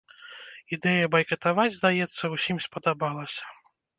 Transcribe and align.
Ідэя 0.77 1.09
байкатаваць, 1.15 1.75
здаецца, 1.77 2.23
усім 2.39 2.57
спадабалася. 2.65 3.43